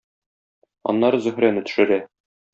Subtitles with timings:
[0.93, 2.01] Аннары Зөһрәне төшерә.